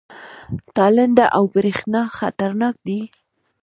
[0.75, 2.99] تالنده او برېښنا خطرناک دي؟